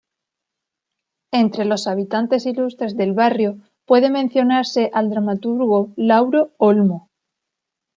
[1.31, 7.11] Entre los habitantes ilustres del barrio puede mencionarse al dramaturgo Lauro Olmo.